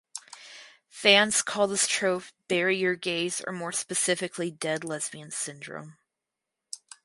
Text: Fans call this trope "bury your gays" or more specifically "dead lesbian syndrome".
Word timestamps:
Fans 0.89 1.43
call 1.43 1.67
this 1.67 1.87
trope 1.87 2.23
"bury 2.47 2.75
your 2.75 2.95
gays" 2.95 3.39
or 3.45 3.53
more 3.53 3.71
specifically 3.71 4.49
"dead 4.49 4.83
lesbian 4.83 5.29
syndrome". 5.29 5.97